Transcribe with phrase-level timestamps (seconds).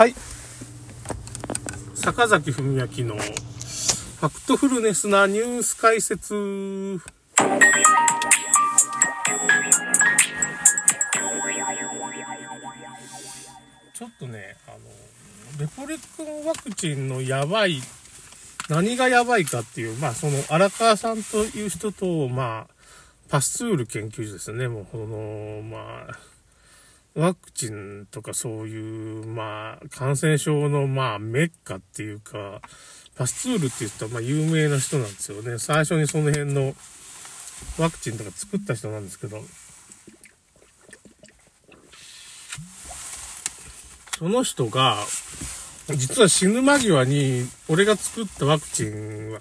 [0.00, 0.14] はい。
[1.94, 6.98] 坂崎文明のファクトフルネスなニュース解説。
[13.92, 14.78] ちょっとね、あの、
[15.60, 17.82] レポリコンワクチンのやばい、
[18.70, 22.74] 何がやばいかっていう、まあその荒川さんという人と、まあ、
[23.28, 24.66] パスツール研究所ですね。
[24.66, 26.18] もう、この、まあ、
[27.14, 32.60] ワクチンとかそういう、まあ、感染症の、まあ、メッカっていうか、
[33.16, 35.58] パスツールって言ったら、まあ、有名な人なんですよね。
[35.58, 36.74] 最初にその辺の
[37.78, 39.42] ワクチンとか作った人なんですけど、
[44.18, 44.96] その人が、
[45.96, 49.40] 実は死ぬ間際に、俺が作ったワクチンは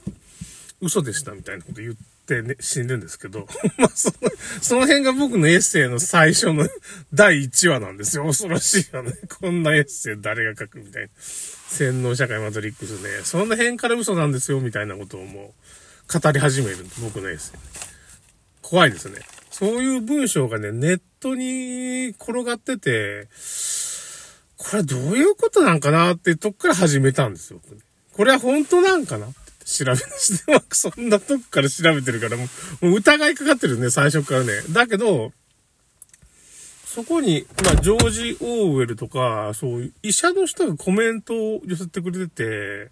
[0.81, 1.99] 嘘でしたみたいなこと言って
[2.41, 3.47] ね、死んでんですけど、
[3.77, 6.67] まあ、その、その辺が僕のエッセイの最初の
[7.13, 8.25] 第1話なんですよ。
[8.25, 9.13] 恐ろしいよね。
[9.39, 11.09] こんなエッセイ誰が書くみたいな。
[11.19, 13.21] 洗脳社会マトリックスね。
[13.23, 15.53] その辺から嘘なんですよ、みたいなことをも
[16.13, 17.59] う、語り始める僕のエッセイ。
[18.61, 19.19] 怖いですね。
[19.51, 23.27] そういう文章がね、ネットに転がってて、
[24.57, 27.61] これどういうことなんかなってとこから始めたんですよ。
[28.13, 29.29] これは本当なんかなっ
[29.69, 32.47] 調べしてそんなとこから調べてるからも
[32.81, 34.53] う、もう疑いかかってるね、最初からね。
[34.71, 35.31] だけど、
[36.85, 42.91] そこに、まあ、ジョージ・オーウェルとか、そういう医者の人がコメントを寄せてくれてて、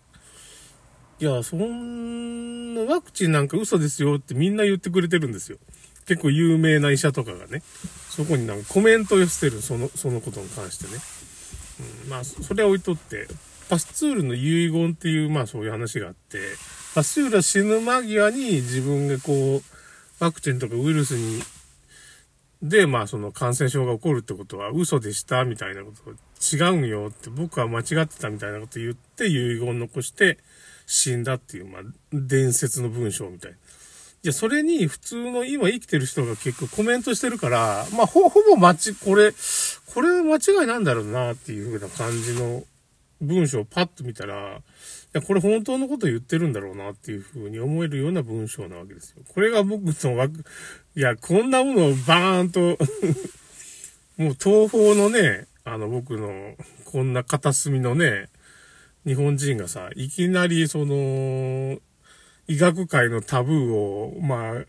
[1.19, 5.57] いや、そんなワクチンなんか嘘ですよってみんな言ってくれてるんですよ。
[6.05, 7.63] 結構有名な医者とかがね、
[8.09, 11.01] そこになんかコメントを寄せてる、その、そのことに関してね。
[12.05, 13.27] うん、まあ、それは置いとって、
[13.69, 16.39] パスツールの遺言っていう、まあそういう話があって、
[16.95, 21.41] パスツールは死ぬ間際に自分がこう、ワクチンとかウイルスに、
[22.61, 30.39] で、まあその感染症が起こるってことは嘘でしたみたいなこと違うんよって僕は間違ってたみたいなこと言って遺言残して
[30.87, 31.81] 死んだっていう、まあ
[32.13, 33.57] 伝説の文章みたいな。
[34.23, 39.31] じゃ、それに普通の今生きてる人が結構コメントしてるから、まあほ、ほぼ間違、これ、
[39.93, 42.63] これ間違いなんだろうなっていう風な感じの
[43.21, 44.61] 文章をパッと見たら、い
[45.13, 49.23] や、これ本当のこと言ってるんだろうなっていうふうに思えるような文章なわけですよ。
[49.27, 50.43] これが僕のわく、
[50.95, 52.77] いや、こんなものをバーンと
[54.17, 58.29] もう東方のね、あの僕のこんな片隅のね、
[59.05, 61.79] 日本人がさ、いきなりその、
[62.47, 64.65] 医学界のタブーを、まあ、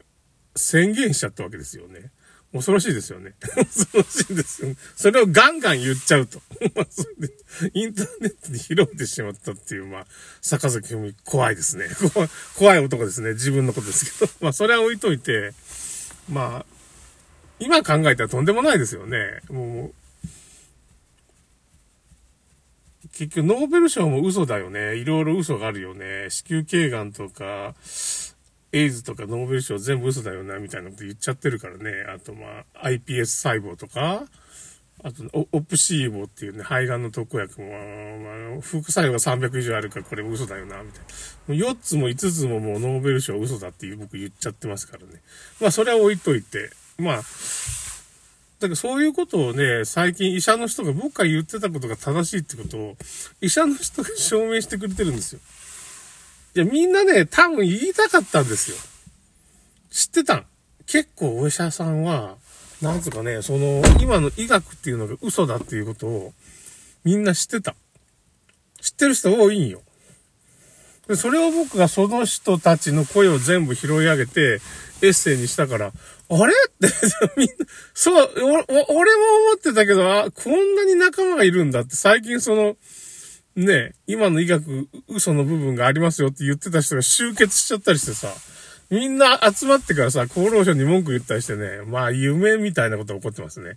[0.56, 2.10] 宣言しちゃったわけですよね。
[2.53, 3.34] 恐ろしいですよね。
[3.41, 4.76] 恐ろしいですよね。
[4.97, 6.41] それをガンガン言っちゃうと
[6.75, 7.34] ま、それで。
[7.75, 10.06] インターネットに広めてしまったっていう、まあ、
[10.41, 11.88] 坂崎文怖いですね。
[12.56, 13.32] 怖い男ですね。
[13.32, 14.32] 自分のことですけど。
[14.41, 15.53] まあ、それは置いといて、
[16.31, 16.66] まあ、
[17.60, 19.41] 今考えたらとんでもないですよね。
[19.50, 19.94] もう、
[23.12, 24.97] 結局、ノーベル賞も嘘だよね。
[24.97, 26.28] いろいろ嘘があるよね。
[26.31, 27.75] 子宮頸がんとか、
[28.73, 32.05] エイズとかノーベル賞全部嘘だよな、みたいなこと言っちゃってるからね。
[32.09, 34.25] あと、まあ、iPS 細胞とか、
[35.05, 37.69] あと、オプシーボっていうね、肺がんの特効薬も、
[38.19, 41.03] まあ、副作用が300以上あるからこれ嘘だよな、みたい
[41.49, 41.55] な。
[41.55, 45.23] 4つも5つももうノーベル賞嘘だっていう僕言っちゃってますからね。
[45.61, 46.71] まあ、それは置いといて。
[46.99, 47.23] まあ、だ
[48.67, 52.97] からそういうことをね、最近医者の人が僕が言ってたことが正しいってことを、
[53.41, 55.41] 医者の人が証明してくれてるんですよ。
[56.58, 58.76] いや、みんなね、多分言いたかったんですよ。
[59.92, 60.44] 知ってたん
[60.86, 62.36] 結構お医者さんは、
[62.82, 66.32] なんつうかね、その、今の医学っていうのが嘘だっていうことを、
[67.04, 67.76] みんな知ってた。
[68.80, 69.82] 知ってる人多いんよ。
[71.06, 74.60] で、それを僕がその人たちの声を全部拾い上げて、
[75.00, 75.90] エッセイにしたから、あ
[76.44, 76.52] れ？
[76.52, 76.92] って
[77.36, 77.54] みんな、
[77.94, 78.64] そう、俺も思
[79.54, 82.76] ってたけど、あ、こんなに仲間がいるんだって、最近その、
[83.58, 88.28] ね、今の医学嘘の部分がありますよって言ってた人が集結しちゃったりしてさ、
[88.88, 93.76] みんな集まってからさ、厚労省に文句言ったりしてね、まあ夢みたいなこと起こってますね。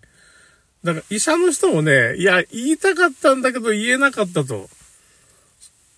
[0.84, 4.70] だから医者の人もね、いや、言いたかったんだけど言えなかったと。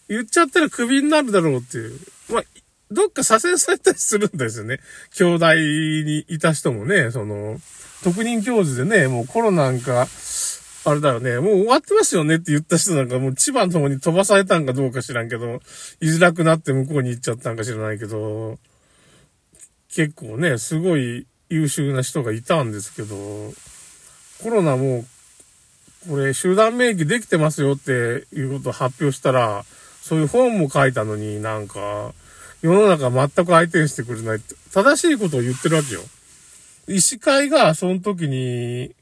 [0.08, 2.00] 言っちゃったらクビになるだろうっていう。
[2.30, 2.44] まあ、
[2.90, 4.80] どっか左遷されたりするんですよね。
[5.14, 7.60] 兄弟にいた人もね、その、
[8.04, 10.08] 特任教授でね、もうコロナなんか、
[10.86, 15.62] あれだよね、もう終わってますよねって言った人なんかもう千葉の方に飛ばされたんかどうか知らんけど、
[16.02, 18.60] 居づらくなって向こうに行っちゃったんか知らないけど、
[19.96, 23.16] 結構ね、すごい優秀な人がいたんですけど、
[24.42, 25.06] コロナも、
[26.10, 29.64] これ集団免疫できてますよっていうことを発表したら、
[30.02, 32.14] そういう本も書いたのになんか、
[32.62, 36.02] 世の中全く相手にしてくれないって、正しいことを言ってるわけよ。
[36.88, 38.94] 医師会がその時に、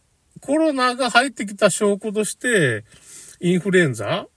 [0.42, 2.84] コロナが入ってきた証拠として、
[3.40, 4.28] インフルエンザ？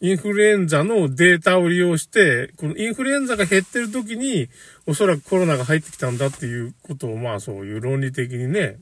[0.00, 4.48] インフルエンザのデータを利用して、このインフルエンザが減ってる時に、
[4.86, 8.78] おそらくコロナが入ってきたんだっていうことを、まあそういう論理的にね、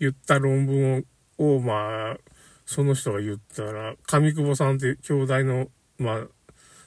[0.00, 1.04] 言った論文
[1.38, 2.16] を、まあ、
[2.64, 5.68] その人が言ったら、上久保さんって兄弟の、
[5.98, 6.26] まあ、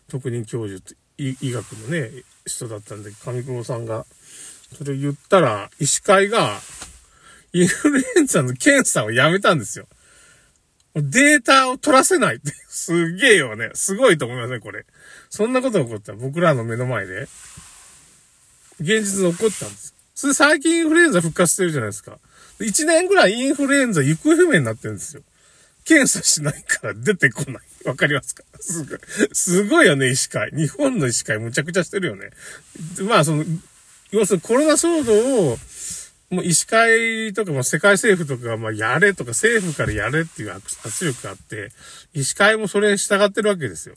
[0.07, 2.09] 特任教授って医学のね、
[2.45, 4.05] 人だったんで、上久保さんが、
[4.75, 6.57] それ言ったら、医師会が、
[7.53, 9.87] インフルエンザの検査をやめたんですよ。
[10.95, 13.71] データを取らせないって、 すげえよね。
[13.73, 14.85] すごいと思いますね、これ。
[15.29, 17.27] そんなこと起こった僕らの目の前で。
[18.79, 19.93] 現実に起こったんです。
[20.15, 22.19] それ最近インフルエンザ復活してるじゃないですか。
[22.59, 25.23] 1年ぐらいインフルエンザ行方不明になってるんですよ。
[25.85, 27.63] 検査しないから出てこない。
[27.85, 28.43] わかりますか？
[28.59, 28.99] すごい。
[29.33, 30.51] すごいよね、医師会。
[30.51, 32.29] 日本の医師会むちゃくちゃしてるよね。
[33.01, 33.43] まあ、その、
[34.11, 35.57] 要するにコロナ騒動を、
[36.31, 41.71] もう医師会とかも世界政府とかがまやれとか政府からやれっていう圧力があって、
[42.13, 43.95] 医師会もそれに従ってるわけですよ。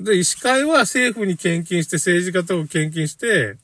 [0.00, 3.56] で、医師会は政府に献金して政治家と献金して、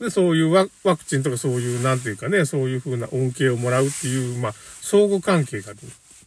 [0.00, 0.66] で、そういうワ
[0.96, 5.72] クチンとかそういう、なんていうかね、そういうふうな恩恵をもらうっていう、まあ、相互関係が、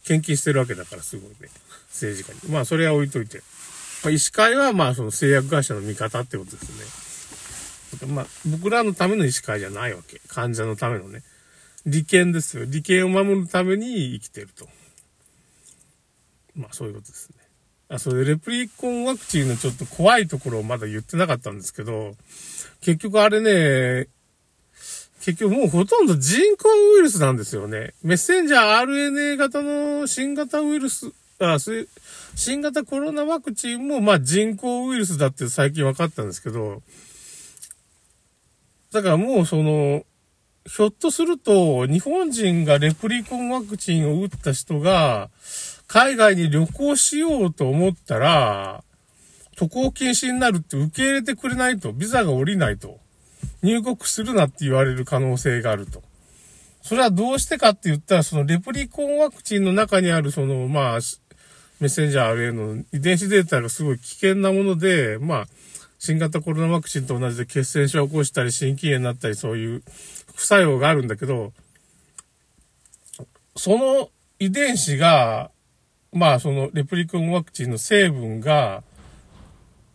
[0.04, 1.48] 献金してるわけだから、すごいね。
[1.90, 2.52] 政治家に。
[2.52, 3.42] まあ、それは置いといて。
[4.02, 7.05] まあ、医師会は、まあ、その製薬会社の味方ってことですね。
[8.08, 10.20] まあ、僕らのための医師会じゃないわけ。
[10.28, 11.22] 患者のためのね。
[11.86, 12.64] 利権ですよ。
[12.66, 14.68] 利権を守るために生きてると。
[16.56, 17.36] まあ、そういうことですね。
[17.88, 22.16] あ、それでレプリコンワクチンのちょっと怖いところをまだ言ってなかったんですけど、
[22.80, 24.08] 結局あれね、
[25.20, 27.94] 結局もうほとんど人工ウイルスなんですよね。
[28.02, 31.58] メッセンジャー RNA 型の新型ウイルス、あ、
[32.34, 36.82] 新型コロナワクチンもまあ人工ウイルスだって最近分かったんですけど、
[38.96, 40.04] だからもうその、
[40.66, 45.28] ひょっとすると、日本人がレプリコンワクチンを打った人が、
[45.86, 48.82] 海外に旅行しようと思ったら、
[49.56, 52.98] 渡航禁止になるって受け入れてくれないと、ビザが下りないと、
[53.62, 56.02] 入国するなって言われる可能性があると。
[56.80, 61.00] それはどうしてかって言ったら、そのレプリコンワクチンの中にある、その、まあ、
[61.80, 65.46] メッセンジャー RA の遺伝子データがすごい危険なもので、まあ、
[65.98, 69.82] 新型コロナワクチンと同じで血栓症を起こしたり、心筋炎になったり、そういう
[70.34, 71.52] 副作用があるんだけど、
[73.56, 75.50] その遺伝子が、
[76.12, 78.82] まあ、そのレプリコンワクチンの成分が、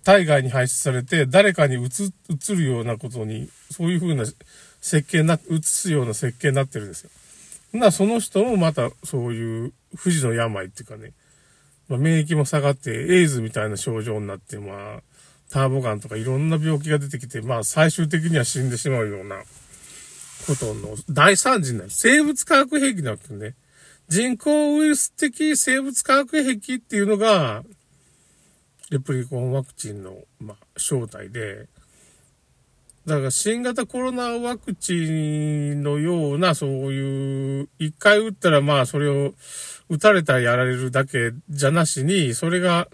[0.03, 4.25] 体外に排出されて、誰かに移、移るようなことに、そういう風な
[4.81, 7.79] 設計な、移すような設計になってるんですよ。
[7.79, 11.13] な、その人もまたそういう不治の病っていうかね、
[11.87, 15.01] まあ、免疫も下がって、エイズみたいな症状になって、まあ、
[15.51, 19.43] ターボガンとかいろんな病気が出てきて、まあ最終的には死んでしまうような
[20.47, 21.89] ことの大惨事になる。
[21.91, 23.55] 生物化学兵器なわけね。
[24.07, 27.63] 人工ウイルス的生物化学兵器っていうのが、
[28.89, 31.67] レプリコンワクチンの、まあ、正体で、
[33.05, 39.33] だから新型コロナワクチンのような、そういう、一回打ったらまあそれを
[39.89, 42.87] 打たれたらやられるだけじゃなしに、それが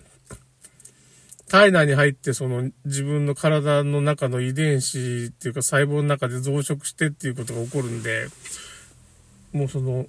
[1.50, 8.28] 体内に入ってその自分の体の中の遺伝子っていうか細胞の中で増殖してっていうことが起こるんで、
[9.54, 10.08] もうその、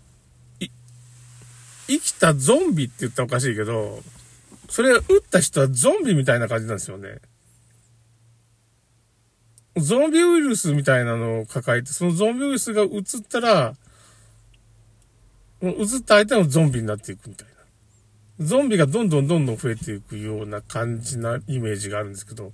[1.89, 4.01] 生きたゾンビって言ったらおかしいけど、
[4.69, 7.19] それ、撃った人はゾンビみたいな感じなんですよね。
[9.77, 13.75] ゾンビウイルスみたいなのを抱えて、そのゾンビウイルスが移ったら、
[15.63, 17.58] 移った相手もゾンビになっていくみたいな。
[18.41, 22.53] ゾンビがどんどんどんどん増えていくような感じなイメージがあるんですけど、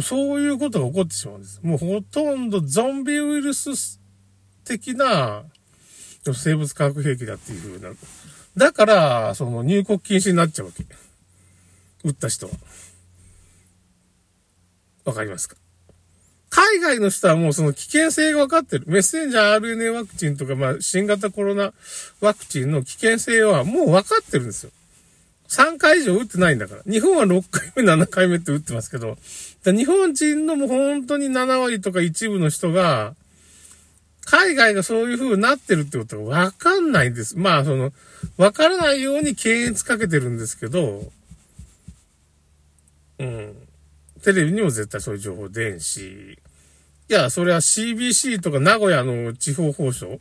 [0.00, 1.60] そういうことが起こってしまうんです。
[1.62, 4.00] もうほとんどゾンビウイルス
[4.64, 5.44] 的な
[6.32, 7.94] 生物化学兵器だっていう風な。
[8.56, 10.84] だから、その入国禁止になっちゃうわけ。
[12.04, 12.52] 打った人は。
[15.04, 15.56] わかりますか？
[16.48, 18.84] 海外の人はもうその危険性が分かってる。
[18.86, 21.72] メッセンジャー RNA ワクチンとか、まあ、新型コロナ
[22.20, 24.70] ワクチンの危険性はもう分かってるんですよ。
[25.52, 26.82] 3回以上打ってないんだから。
[26.90, 29.18] 日本は6回目、7回目って打ってますけど、
[29.66, 33.14] 日本人のもう本当に7割とか一部の人が、
[34.24, 37.36] 海外がそういう風になってるってことが分かんないんです。
[37.36, 37.92] まあ、その、
[38.38, 41.12] 分からないように検閲かけてるんですけど、
[43.18, 43.54] うん。
[44.22, 46.38] テレビにも絶対そういう情報出んし、
[47.10, 50.18] いや、それは CBC とか名古屋の地方放送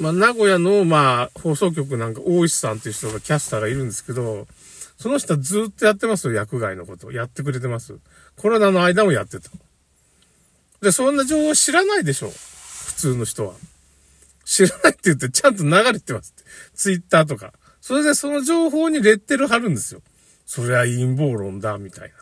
[0.00, 4.46] まあ、名古屋の、まあ、放送局なんか、大石さんっていう人がキャスターがいるんですけど、
[4.98, 7.12] その人はずっとやってますよ、薬害のこと。
[7.12, 7.96] やってくれてます。
[8.36, 9.50] コロナの間もやってた。
[10.80, 12.30] で、そんな情報知らないでしょ。
[12.30, 13.54] 普通の人は。
[14.44, 16.50] 知らないって言ってちゃんと流れてますって。
[16.74, 17.52] ツイッターとか。
[17.80, 20.00] それでその情報にレッテル貼るんですよ。
[20.46, 22.14] それは陰謀論だ、みたいな。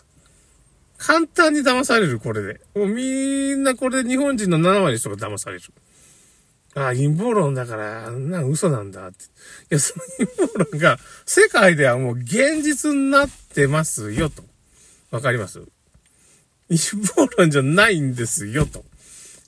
[0.99, 2.61] 簡単に騙される、これで。
[2.75, 5.62] もうみんなこれで日本人の7割の人が騙される。
[6.76, 9.25] ああ、陰謀論だから、あんな嘘なんだって。
[9.25, 9.26] い
[9.71, 14.45] や、その陰謀論が世界ではもう現実になってますよ、と。
[15.11, 15.62] わかります？
[16.68, 18.85] 陰謀論じゃないんですよ、と。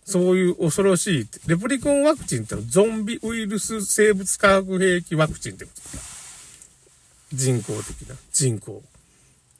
[0.06, 1.28] そういう恐ろしい。
[1.46, 5.88] レプリコンワクチンってのゾンビウイルス生物化学兵器ワクチンってことか
[7.34, 8.14] 人工的な。
[8.32, 8.82] 人工。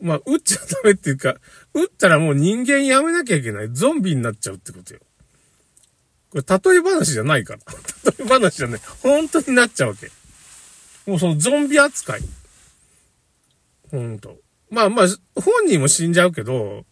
[0.01, 1.37] まあ、打っちゃダメっていうか、
[1.75, 3.69] 打ったらもう人間やめなきゃいけない。
[3.73, 5.01] ゾンビになっちゃうってことよ。
[6.31, 7.61] これ、例え話じゃないから。
[8.19, 8.81] 例え話じゃない。
[9.03, 10.11] 本当になっちゃうわけ。
[11.11, 12.21] もうそのゾンビ扱い。
[13.91, 14.37] ほんと。
[14.71, 15.07] まあまあ、
[15.41, 16.85] 本人も死んじゃうけど、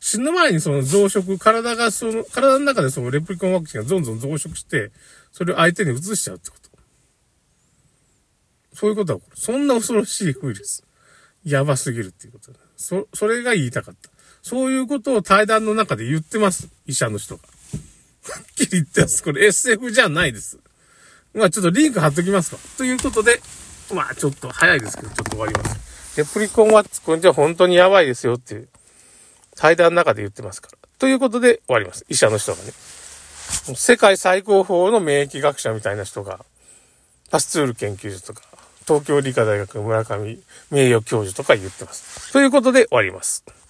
[0.00, 4.92] 死ぬ前にその増殖、体がその、体の中でそのレプリコンワクチンがどんどん増殖して、
[5.32, 6.68] それを相手に移しちゃうってこと。
[8.74, 10.84] そういうことは、そんな恐ろしいウイルス。
[11.44, 12.60] やばすぎるっていうことだ。
[12.76, 14.10] そ、それが言いたかった。
[14.42, 16.68] そういうことを対談の中で言ってます。
[16.86, 17.42] 医者の人が。
[18.32, 19.22] はっきり言ってます。
[19.22, 20.58] これ SF じゃないです。
[21.34, 22.58] まあちょっとリンク貼っときますか。
[22.76, 23.40] ということで、
[23.94, 26.18] まあちょっと早いですけど、ちょっと終わります。
[26.18, 28.68] レプリコンは、これじゃ本当にやばいですよっていう。
[29.56, 30.78] 対談の中で言ってますから。
[30.98, 32.04] ということで終わります。
[32.08, 32.72] 医者の人がね。
[33.76, 36.44] 世界最高峰の免疫学者みたいな人が、
[37.30, 38.42] パスツール研究所とか、
[38.86, 40.38] 東京理科大学村上
[40.70, 42.32] 名誉教授とか言ってます。
[42.32, 43.44] ということで終わります。